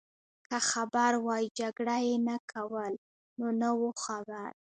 [0.49, 2.93] که خبر وای جګړه يې نه کول،
[3.39, 4.51] نو نه وو خبر.